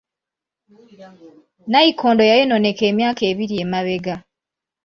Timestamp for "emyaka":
2.91-3.21